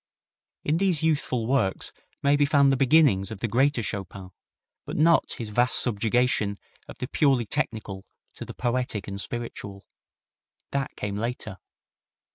[0.63, 1.91] In these youthful works
[2.23, 4.31] may be found the beginnings of the greater Chopin,
[4.83, 8.03] but not his vast subjugation of the purely technical
[8.33, 9.85] to the poetic and spiritual.
[10.71, 11.57] That came later.